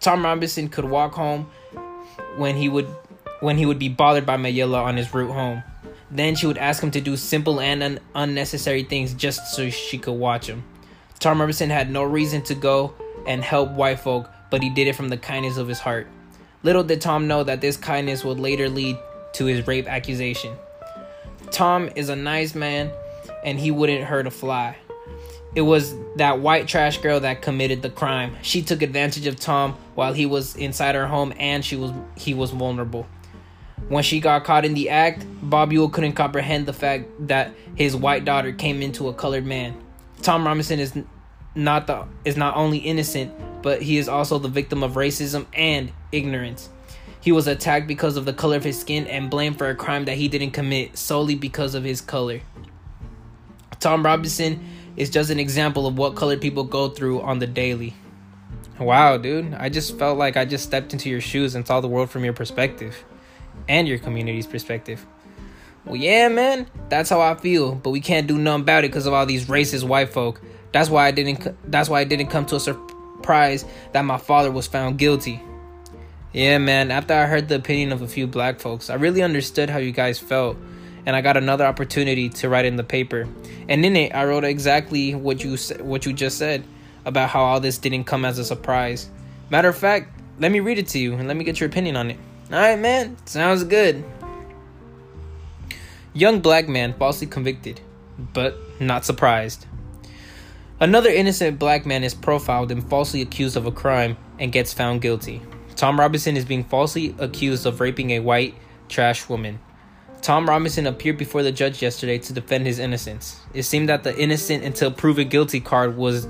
Tom 0.00 0.24
Robinson 0.24 0.68
could 0.68 0.84
walk 0.84 1.14
home 1.14 1.50
when 2.36 2.56
he 2.56 2.68
would 2.68 2.86
when 3.40 3.56
he 3.56 3.64
would 3.64 3.78
be 3.78 3.88
bothered 3.88 4.26
by 4.26 4.36
Mayella 4.36 4.82
on 4.82 4.96
his 4.96 5.12
route 5.14 5.32
home. 5.32 5.62
Then 6.10 6.34
she 6.34 6.46
would 6.46 6.58
ask 6.58 6.82
him 6.82 6.90
to 6.92 7.00
do 7.00 7.16
simple 7.16 7.60
and 7.60 7.82
un- 7.82 8.00
unnecessary 8.14 8.82
things 8.82 9.14
just 9.14 9.54
so 9.54 9.70
she 9.70 9.98
could 9.98 10.14
watch 10.14 10.46
him. 10.46 10.64
Tom 11.20 11.40
Robinson 11.40 11.70
had 11.70 11.90
no 11.90 12.02
reason 12.02 12.42
to 12.42 12.54
go 12.54 12.94
and 13.26 13.44
help 13.44 13.70
white 13.70 14.00
folk, 14.00 14.28
but 14.50 14.62
he 14.62 14.70
did 14.70 14.88
it 14.88 14.96
from 14.96 15.08
the 15.08 15.16
kindness 15.16 15.56
of 15.56 15.68
his 15.68 15.78
heart. 15.78 16.08
Little 16.62 16.82
did 16.82 17.00
Tom 17.00 17.28
know 17.28 17.44
that 17.44 17.60
this 17.60 17.76
kindness 17.76 18.24
would 18.24 18.40
later 18.40 18.68
lead 18.68 18.96
to 19.34 19.44
his 19.44 19.66
rape 19.66 19.86
accusation. 19.86 20.56
Tom 21.50 21.90
is 21.94 22.08
a 22.08 22.16
nice 22.16 22.54
man 22.54 22.90
and 23.44 23.58
he 23.58 23.70
wouldn't 23.70 24.04
hurt 24.04 24.26
a 24.26 24.30
fly. 24.30 24.76
It 25.54 25.62
was 25.62 25.94
that 26.16 26.40
white 26.40 26.68
trash 26.68 26.98
girl 26.98 27.20
that 27.20 27.42
committed 27.42 27.82
the 27.82 27.90
crime. 27.90 28.36
She 28.42 28.62
took 28.62 28.82
advantage 28.82 29.26
of 29.26 29.36
Tom 29.36 29.76
while 29.94 30.12
he 30.12 30.26
was 30.26 30.54
inside 30.56 30.94
her 30.94 31.06
home 31.06 31.32
and 31.38 31.64
she 31.64 31.76
was 31.76 31.92
he 32.16 32.34
was 32.34 32.50
vulnerable. 32.50 33.06
When 33.88 34.02
she 34.02 34.20
got 34.20 34.44
caught 34.44 34.64
in 34.64 34.74
the 34.74 34.90
act, 34.90 35.26
Bob 35.42 35.72
Ewell 35.72 35.88
couldn't 35.88 36.12
comprehend 36.12 36.66
the 36.66 36.72
fact 36.72 37.06
that 37.26 37.52
his 37.74 37.96
white 37.96 38.24
daughter 38.24 38.52
came 38.52 38.82
into 38.82 39.08
a 39.08 39.14
colored 39.14 39.44
man. 39.46 39.74
Tom 40.22 40.46
Robinson 40.46 40.78
is 40.78 40.96
not 41.54 41.86
the 41.86 42.06
is 42.24 42.36
not 42.36 42.56
only 42.56 42.78
innocent, 42.78 43.32
but 43.62 43.82
he 43.82 43.98
is 43.98 44.08
also 44.08 44.38
the 44.38 44.48
victim 44.48 44.82
of 44.82 44.92
racism 44.92 45.46
and 45.54 45.92
ignorance. 46.12 46.68
He 47.20 47.32
was 47.32 47.46
attacked 47.46 47.86
because 47.86 48.16
of 48.16 48.24
the 48.24 48.32
color 48.32 48.56
of 48.56 48.64
his 48.64 48.78
skin 48.78 49.06
and 49.06 49.28
blamed 49.28 49.58
for 49.58 49.68
a 49.68 49.74
crime 49.74 50.06
that 50.06 50.16
he 50.16 50.28
didn't 50.28 50.52
commit 50.52 50.96
solely 50.96 51.34
because 51.34 51.74
of 51.74 51.84
his 51.84 52.00
color. 52.00 52.40
Tom 53.78 54.04
Robinson 54.04 54.64
is 54.96 55.10
just 55.10 55.30
an 55.30 55.38
example 55.38 55.86
of 55.86 55.98
what 55.98 56.16
colored 56.16 56.40
people 56.40 56.64
go 56.64 56.88
through 56.88 57.20
on 57.20 57.38
the 57.38 57.46
daily. 57.46 57.94
Wow, 58.78 59.18
dude. 59.18 59.52
I 59.54 59.68
just 59.68 59.98
felt 59.98 60.16
like 60.16 60.36
I 60.36 60.46
just 60.46 60.64
stepped 60.64 60.92
into 60.92 61.10
your 61.10 61.20
shoes 61.20 61.54
and 61.54 61.66
saw 61.66 61.80
the 61.80 61.88
world 61.88 62.10
from 62.10 62.24
your 62.24 62.32
perspective 62.32 63.04
and 63.68 63.88
your 63.88 63.98
community's 63.98 64.46
perspective. 64.46 65.04
Well, 65.84 65.96
yeah, 65.96 66.28
man, 66.28 66.66
that's 66.88 67.08
how 67.08 67.20
I 67.20 67.34
feel, 67.36 67.74
but 67.74 67.90
we 67.90 68.00
can't 68.00 68.26
do 68.26 68.38
nothing 68.38 68.62
about 68.62 68.84
it 68.84 68.88
because 68.88 69.06
of 69.06 69.14
all 69.14 69.24
these 69.24 69.46
racist 69.46 69.84
white 69.84 70.10
folk. 70.10 70.40
That's 70.72 70.90
why 70.90 71.06
I 71.06 71.10
didn't. 71.10 71.70
That's 71.70 71.88
why 71.88 72.00
I 72.00 72.04
didn't 72.04 72.28
come 72.28 72.46
to 72.46 72.56
a 72.56 72.60
surprise 72.60 73.64
that 73.92 74.02
my 74.02 74.18
father 74.18 74.50
was 74.50 74.66
found 74.66 74.98
guilty. 74.98 75.40
Yeah, 76.32 76.58
man. 76.58 76.90
After 76.90 77.14
I 77.14 77.26
heard 77.26 77.48
the 77.48 77.56
opinion 77.56 77.92
of 77.92 78.02
a 78.02 78.08
few 78.08 78.26
black 78.26 78.60
folks, 78.60 78.90
I 78.90 78.94
really 78.94 79.22
understood 79.22 79.70
how 79.70 79.78
you 79.78 79.90
guys 79.90 80.18
felt, 80.18 80.56
and 81.06 81.16
I 81.16 81.22
got 81.22 81.36
another 81.36 81.64
opportunity 81.64 82.28
to 82.28 82.48
write 82.48 82.66
in 82.66 82.76
the 82.76 82.84
paper. 82.84 83.26
And 83.68 83.84
in 83.84 83.96
it, 83.96 84.14
I 84.14 84.26
wrote 84.26 84.44
exactly 84.44 85.14
what 85.14 85.42
you 85.42 85.56
what 85.82 86.06
you 86.06 86.12
just 86.12 86.38
said 86.38 86.62
about 87.04 87.30
how 87.30 87.42
all 87.42 87.58
this 87.58 87.78
didn't 87.78 88.04
come 88.04 88.24
as 88.24 88.38
a 88.38 88.44
surprise. 88.44 89.08
Matter 89.48 89.68
of 89.68 89.76
fact, 89.76 90.20
let 90.38 90.52
me 90.52 90.60
read 90.60 90.78
it 90.78 90.88
to 90.88 90.98
you 90.98 91.14
and 91.14 91.26
let 91.26 91.36
me 91.36 91.44
get 91.44 91.58
your 91.58 91.68
opinion 91.68 91.96
on 91.96 92.10
it. 92.10 92.18
All 92.52 92.58
right, 92.58 92.78
man. 92.78 93.16
Sounds 93.26 93.62
good. 93.62 94.04
Young 96.12 96.40
black 96.40 96.68
man 96.68 96.94
falsely 96.94 97.28
convicted, 97.28 97.80
but 98.18 98.58
not 98.80 99.04
surprised. 99.04 99.66
Another 100.80 101.10
innocent 101.10 101.60
black 101.60 101.86
man 101.86 102.02
is 102.02 102.14
profiled 102.14 102.72
and 102.72 102.88
falsely 102.88 103.22
accused 103.22 103.56
of 103.56 103.66
a 103.66 103.70
crime 103.70 104.16
and 104.40 104.50
gets 104.50 104.72
found 104.72 105.00
guilty. 105.00 105.40
Tom 105.76 106.00
Robinson 106.00 106.36
is 106.36 106.44
being 106.44 106.64
falsely 106.64 107.14
accused 107.18 107.66
of 107.66 107.80
raping 107.80 108.10
a 108.10 108.18
white 108.18 108.54
trash 108.88 109.28
woman. 109.28 109.60
Tom 110.20 110.48
Robinson 110.48 110.86
appeared 110.86 111.18
before 111.18 111.44
the 111.44 111.52
judge 111.52 111.80
yesterday 111.80 112.18
to 112.18 112.32
defend 112.32 112.66
his 112.66 112.78
innocence. 112.80 113.40
It 113.54 113.62
seemed 113.62 113.88
that 113.88 114.02
the 114.02 114.18
innocent 114.18 114.64
until 114.64 114.90
proven 114.90 115.28
guilty 115.28 115.60
card 115.60 115.96
was 115.96 116.26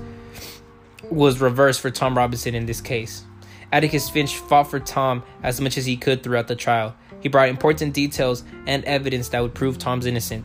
was 1.09 1.41
reversed 1.41 1.81
for 1.81 1.89
Tom 1.89 2.15
Robinson 2.15 2.53
in 2.53 2.67
this 2.67 2.79
case. 2.79 3.25
Atticus 3.71 4.09
Finch 4.09 4.37
fought 4.37 4.69
for 4.69 4.79
Tom 4.79 5.23
as 5.43 5.61
much 5.61 5.77
as 5.77 5.85
he 5.85 5.95
could 5.95 6.23
throughout 6.23 6.47
the 6.47 6.55
trial. 6.55 6.95
He 7.21 7.29
brought 7.29 7.49
important 7.49 7.93
details 7.93 8.43
and 8.67 8.83
evidence 8.85 9.29
that 9.29 9.41
would 9.41 9.53
prove 9.53 9.77
Tom's 9.77 10.05
innocent, 10.05 10.43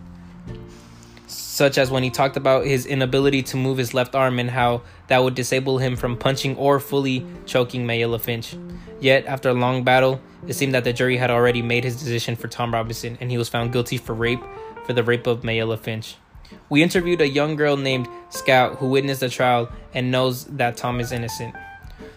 such 1.26 1.78
as 1.78 1.90
when 1.90 2.02
he 2.02 2.11
talked 2.11 2.37
about 2.37 2.66
his 2.66 2.87
inability 2.87 3.42
to 3.45 3.56
move 3.56 3.78
his 3.78 3.95
left 3.95 4.14
arm 4.14 4.38
and 4.38 4.50
how 4.50 4.83
that 5.09 5.23
would 5.25 5.35
disable 5.35 5.78
him 5.78 5.97
from 5.97 6.16
punching 6.16 6.56
or 6.56 6.78
fully 6.78 7.25
choking 7.47 7.87
Mayella 7.87 8.21
Finch. 8.21 8.54
Yet, 9.00 9.26
after 9.26 9.49
a 9.49 9.54
long 9.54 9.85
battle, 9.85 10.21
it 10.47 10.54
seemed 10.54 10.75
that 10.75 10.85
the 10.85 10.92
jury 10.92 11.16
had 11.16 11.30
already 11.30 11.62
made 11.62 11.85
his 11.85 11.97
decision 11.97 12.37
for 12.37 12.49
Tom 12.49 12.73
Robinson 12.73 13.18
and 13.21 13.30
he 13.30 13.38
was 13.38 13.49
found 13.49 13.73
guilty 13.73 13.99
for 13.99 14.14
rape 14.14 14.42
for 14.85 14.92
the 14.92 15.02
rape 15.02 15.26
of 15.26 15.40
Mayella 15.40 15.78
Finch. 15.78 16.16
We 16.68 16.83
interviewed 16.83 17.21
a 17.21 17.28
young 17.28 17.56
girl 17.56 17.76
named 17.76 18.09
Scout 18.28 18.76
who 18.76 18.88
witnessed 18.88 19.21
the 19.21 19.28
trial 19.28 19.68
and 19.95 20.11
knows 20.12 20.45
that 20.45 20.76
Tom 20.76 21.00
is 21.00 21.11
innocent. 21.11 21.54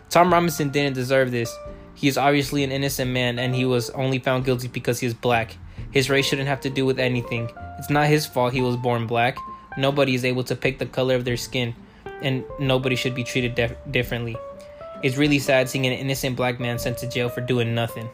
Tom 0.09 0.33
Robinson 0.33 0.69
didn't 0.69 0.95
deserve 0.95 1.31
this. 1.31 1.55
He 1.93 2.07
is 2.07 2.17
obviously 2.17 2.63
an 2.63 2.71
innocent 2.71 3.11
man 3.11 3.39
and 3.39 3.53
he 3.53 3.65
was 3.65 3.89
only 3.91 4.19
found 4.19 4.45
guilty 4.45 4.67
because 4.67 4.99
he 4.99 5.07
is 5.07 5.13
black. 5.13 5.57
His 5.91 6.09
race 6.09 6.25
shouldn't 6.25 6.47
have 6.47 6.61
to 6.61 6.69
do 6.69 6.85
with 6.85 6.99
anything. 6.99 7.49
It's 7.77 7.89
not 7.89 8.07
his 8.07 8.25
fault 8.25 8.53
he 8.53 8.61
was 8.61 8.77
born 8.77 9.07
black. 9.07 9.37
Nobody 9.77 10.15
is 10.15 10.25
able 10.25 10.43
to 10.45 10.55
pick 10.55 10.79
the 10.79 10.85
color 10.85 11.15
of 11.15 11.25
their 11.25 11.37
skin, 11.37 11.75
and 12.21 12.43
nobody 12.59 12.95
should 12.95 13.15
be 13.15 13.23
treated 13.23 13.55
def- 13.55 13.77
differently. 13.89 14.35
It's 15.03 15.15
really 15.15 15.39
sad 15.39 15.69
seeing 15.69 15.85
an 15.87 15.93
innocent 15.93 16.35
black 16.35 16.59
man 16.59 16.79
sent 16.79 16.97
to 16.99 17.09
jail 17.09 17.29
for 17.29 17.41
doing 17.41 17.73
nothing. 17.73 18.09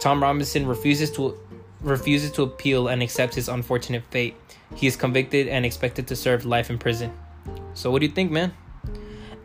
Tom 0.00 0.22
Robinson 0.22 0.66
refuses 0.66 1.10
to 1.12 1.38
refuses 1.80 2.30
to 2.32 2.42
appeal 2.42 2.88
and 2.88 3.02
accepts 3.02 3.36
his 3.36 3.48
unfortunate 3.48 4.02
fate. 4.10 4.34
He 4.74 4.86
is 4.86 4.96
convicted 4.96 5.48
and 5.48 5.66
expected 5.66 6.06
to 6.08 6.16
serve 6.16 6.44
life 6.44 6.70
in 6.70 6.78
prison. 6.78 7.12
So 7.74 7.90
what 7.90 8.00
do 8.00 8.06
you 8.06 8.12
think, 8.12 8.30
man? 8.30 8.52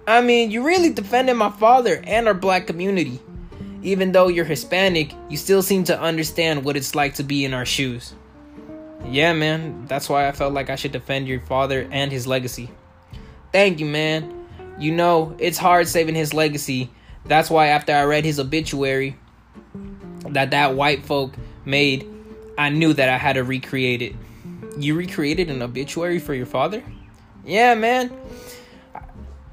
I 0.08 0.22
mean, 0.22 0.52
you 0.52 0.64
really 0.66 0.90
defended 0.92 1.36
my 1.38 1.52
father 1.52 2.02
and 2.06 2.28
our 2.28 2.34
black 2.34 2.68
community. 2.68 3.20
Even 3.84 4.12
though 4.12 4.28
you're 4.28 4.46
Hispanic, 4.46 5.14
you 5.30 5.38
still 5.38 5.64
seem 5.64 5.84
to 5.86 6.00
understand 6.00 6.64
what 6.64 6.78
it's 6.78 6.96
like 6.96 7.16
to 7.16 7.24
be 7.24 7.46
in 7.46 7.54
our 7.54 7.66
shoes. 7.66 8.14
Yeah, 9.08 9.34
man, 9.34 9.86
that's 9.88 10.08
why 10.10 10.28
I 10.28 10.32
felt 10.32 10.54
like 10.54 10.70
I 10.70 10.76
should 10.76 10.92
defend 10.92 11.28
your 11.28 11.40
father 11.42 11.88
and 11.92 12.12
his 12.12 12.28
legacy. 12.28 12.70
Thank 13.52 13.80
you, 13.80 13.86
man. 13.86 14.46
You 14.80 14.92
know, 14.92 15.36
it's 15.40 15.58
hard 15.58 15.88
saving 15.88 16.16
his 16.16 16.34
legacy. 16.34 16.92
That's 17.26 17.50
why 17.50 17.68
after 17.68 17.94
I 17.94 18.04
read 18.04 18.26
his 18.26 18.40
obituary 18.40 19.16
that 20.30 20.52
that 20.52 20.76
white 20.76 21.04
folk 21.06 21.34
made, 21.66 22.08
I 22.58 22.70
knew 22.70 22.94
that 22.94 23.10
I 23.10 23.18
had 23.18 23.34
to 23.34 23.44
recreate 23.44 24.02
it. 24.02 24.16
You 24.78 24.96
recreated 24.96 25.50
an 25.50 25.62
obituary 25.62 26.20
for 26.20 26.34
your 26.34 26.46
father? 26.46 26.84
Yeah, 27.46 27.76
man. 27.76 28.12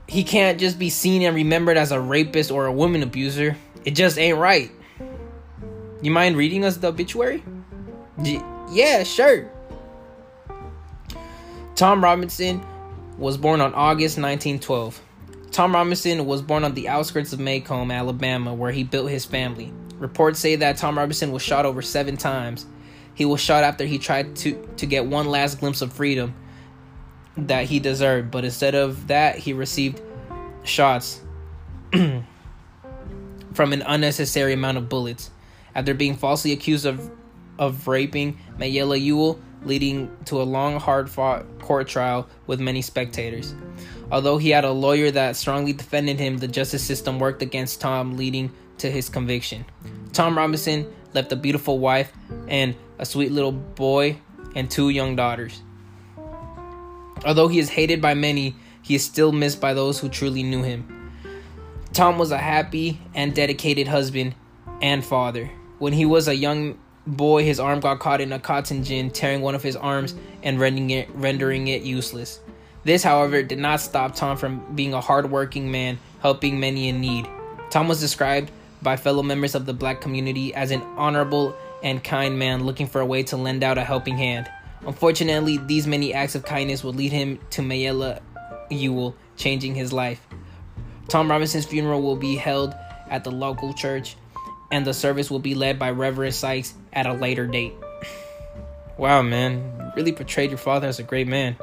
He 0.09 0.25
can't 0.25 0.59
just 0.59 0.79
be 0.79 0.89
seen 0.89 1.21
and 1.23 1.37
remembered 1.37 1.77
as 1.77 1.93
a 1.93 2.01
rapist 2.01 2.51
or 2.51 2.65
a 2.65 2.73
woman 2.73 3.03
abuser. 3.03 3.57
It 3.85 3.91
just 3.93 4.19
ain't 4.19 4.39
right. 4.39 4.71
You 6.01 6.11
mind 6.11 6.37
reading 6.37 6.65
us 6.65 6.79
the 6.79 6.89
obituary? 6.89 7.43
yeah, 8.71 9.03
sure. 9.05 9.51
Tom 11.75 12.03
Robinson 12.03 12.65
was 13.19 13.37
born 13.37 13.61
on 13.61 13.75
August 13.75 14.17
1912. 14.17 15.01
Tom 15.51 15.75
Robinson 15.75 16.25
was 16.25 16.41
born 16.41 16.65
on 16.65 16.75
the 16.75 16.89
outskirts 16.89 17.33
of 17.33 17.39
Maycomb, 17.39 17.93
Alabama, 17.93 18.55
where 18.55 18.73
he 18.73 18.85
built 18.85 19.11
his 19.11 19.25
family. 19.25 19.73
Reports 19.99 20.39
say 20.39 20.57
that 20.57 20.79
Tom 20.79 20.97
Robinson 20.97 21.33
was 21.33 21.43
shot 21.43 21.67
over 21.67 21.83
seven 21.83 22.17
times. 22.17 22.67
He 23.15 23.25
was 23.25 23.41
shot 23.41 23.63
after 23.63 23.85
he 23.85 23.99
tried 23.99 24.37
to, 24.37 24.69
to 24.77 24.87
get 24.87 25.07
one 25.07 25.27
last 25.27 25.61
glimpse 25.61 25.83
of 25.83 25.93
freedom 25.93 26.35
that 27.47 27.67
he 27.67 27.79
deserved, 27.79 28.31
but 28.31 28.45
instead 28.45 28.75
of 28.75 29.07
that, 29.09 29.39
he 29.39 29.53
received 29.53 30.01
shots 30.65 31.21
from 31.93 33.73
an 33.73 33.83
unnecessary 33.83 34.53
amount 34.53 34.79
of 34.79 34.89
bullets. 34.89 35.31
After 35.75 35.95
being 35.95 36.17
falsely 36.17 36.53
accused 36.53 36.87
of, 36.87 37.11
of 37.59 37.87
raping 37.87 38.39
Mayella 38.59 39.01
Ewell, 39.01 39.41
leading 39.65 40.15
to 40.27 40.41
a 40.41 40.45
long, 40.45 40.79
hard 40.79 41.11
fought 41.11 41.45
court 41.61 41.89
trial 41.89 42.29
with 42.47 42.61
many 42.61 42.83
spectators. 42.83 43.55
Although 44.11 44.39
he 44.39 44.51
had 44.51 44.65
a 44.65 44.73
lawyer 44.73 45.11
that 45.11 45.37
strongly 45.37 45.73
defended 45.73 46.19
him, 46.19 46.39
the 46.39 46.49
justice 46.49 46.83
system 46.83 47.19
worked 47.19 47.43
against 47.43 47.81
Tom, 47.81 48.17
leading 48.17 48.53
to 48.79 48.91
his 48.91 49.09
conviction. 49.09 49.65
Tom 50.13 50.37
Robinson 50.37 50.93
left 51.13 51.33
a 51.33 51.37
beautiful 51.37 51.79
wife 51.79 52.13
and 52.49 52.75
a 52.99 53.07
sweet 53.07 53.33
little 53.33 53.53
boy 53.53 54.17
and 54.55 54.71
two 54.71 54.89
young 54.89 55.17
daughters. 55.17 55.63
Although 57.25 57.49
he 57.49 57.59
is 57.59 57.71
hated 57.71 58.01
by 58.01 58.15
many, 58.15 58.55
he 58.83 58.95
is 58.95 59.05
still 59.05 59.33
missed 59.33 59.61
by 59.61 59.75
those 59.75 59.99
who 59.99 60.09
truly 60.09 60.43
knew 60.43 60.63
him. 60.63 61.13
Tom 61.93 62.19
was 62.19 62.31
a 62.31 62.39
happy 62.39 63.01
and 63.15 63.35
dedicated 63.35 63.89
husband 63.89 64.35
and 64.81 65.05
father. 65.05 65.51
When 65.79 65.93
he 65.93 66.05
was 66.05 66.29
a 66.29 66.35
young 66.35 66.79
boy, 67.07 67.45
his 67.45 67.59
arm 67.59 67.81
got 67.81 67.99
caught 68.01 68.21
in 68.21 68.33
a 68.33 68.39
cotton 68.39 68.85
gin, 68.85 69.11
tearing 69.11 69.41
one 69.41 69.55
of 69.55 69.63
his 69.63 69.77
arms 69.77 70.15
and 70.43 70.61
rendering 70.61 70.91
it, 70.91 71.09
rendering 71.15 71.69
it 71.69 71.83
useless. 71.83 72.41
This, 72.85 73.03
however, 73.03 73.43
did 73.43 73.59
not 73.59 73.81
stop 73.81 74.15
Tom 74.15 74.37
from 74.37 74.75
being 74.75 74.95
a 74.95 75.01
hardworking 75.01 75.71
man, 75.71 75.99
helping 76.21 76.61
many 76.61 76.89
in 76.89 77.01
need. 77.01 77.29
Tom 77.71 77.89
was 77.89 78.01
described 78.01 78.51
by 78.81 78.97
fellow 78.97 79.23
members 79.23 79.55
of 79.55 79.67
the 79.67 79.75
black 79.75 80.01
community 80.01 80.55
as 80.55 80.71
an 80.71 80.83
honorable 80.97 81.57
and 81.83 82.03
kind 82.03 82.39
man 82.39 82.65
looking 82.65 82.87
for 82.87 83.01
a 83.01 83.07
way 83.07 83.23
to 83.25 83.37
lend 83.37 83.63
out 83.65 83.79
a 83.79 83.85
helping 83.85 84.17
hand. 84.17 84.49
Unfortunately, 84.87 85.59
these 85.59 85.87
many 85.87 86.15
acts 86.15 86.35
of 86.35 86.45
kindness 86.45 86.85
would 86.85 86.97
lead 86.97 87.13
him 87.13 87.39
to 87.51 87.63
Mayella 87.63 88.21
Ewell, 88.71 89.15
changing 89.37 89.75
his 89.75 89.93
life. 89.93 90.27
Tom 91.09 91.31
Robinson's 91.31 91.65
funeral 91.65 92.03
will 92.03 92.17
be 92.17 92.37
held 92.37 92.75
at 93.11 93.25
the 93.25 93.31
local 93.31 93.73
church, 93.73 94.17
and 94.71 94.87
the 94.87 94.95
service 94.95 95.31
will 95.31 95.39
be 95.39 95.55
led 95.55 95.79
by 95.79 95.91
Reverend 95.91 96.35
Sykes 96.35 96.75
at 96.93 97.07
a 97.07 97.13
later 97.13 97.47
date. 97.47 97.75
Wow, 98.97 99.23
man, 99.23 99.63
you 99.79 99.93
really 99.95 100.11
portrayed 100.11 100.51
your 100.51 100.59
father 100.59 100.89
as 100.89 100.99
a 100.99 101.05
great 101.05 101.29
man. 101.29 101.57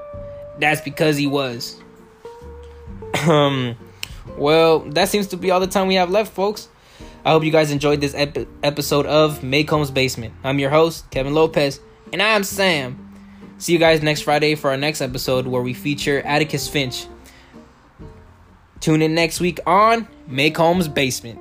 That's 0.58 0.80
because 0.80 1.18
he 1.18 1.28
was. 1.28 1.78
um, 3.28 3.76
well, 4.38 4.80
that 4.92 5.10
seems 5.10 5.28
to 5.28 5.36
be 5.36 5.52
all 5.52 5.60
the 5.60 5.68
time 5.68 5.88
we 5.88 5.96
have 5.96 6.10
left, 6.10 6.32
folks. 6.32 6.70
I 7.26 7.32
hope 7.32 7.44
you 7.44 7.52
guys 7.52 7.72
enjoyed 7.72 8.00
this 8.00 8.14
ep- 8.16 8.48
episode 8.64 9.06
of 9.06 9.44
Maycomb's 9.44 9.92
Basement. 9.92 10.34
I'm 10.46 10.60
your 10.60 10.70
host, 10.70 11.12
Kevin 11.12 11.34
Lopez, 11.34 11.82
and 12.14 12.22
I'm 12.22 12.46
Sam. 12.46 13.05
See 13.58 13.72
you 13.74 13.80
guys 13.80 14.04
next 14.04 14.22
Friday 14.22 14.56
for 14.56 14.70
our 14.70 14.78
next 14.78 15.02
episode 15.02 15.48
where 15.48 15.62
we 15.62 15.74
feature 15.74 16.22
Atticus 16.22 16.68
Finch. 16.68 17.08
Tune 18.82 19.02
in 19.02 19.16
next 19.16 19.40
week 19.40 19.60
on 19.66 20.08
Maycomb's 20.28 20.88
Basement. 20.88 21.40